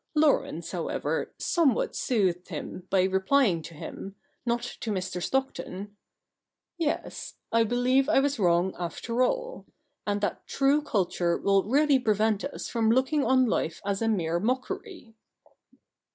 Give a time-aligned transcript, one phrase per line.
[0.15, 4.15] Laurence, however, some what soothed him by replying to him,
[4.47, 5.21] not to Mr.
[5.21, 5.95] Stockton,'
[6.79, 9.67] Yes, I believe I was wrong after all;
[10.07, 14.39] and that true culture will really prevent us from looking on life as a mere
[14.39, 15.13] mockery.'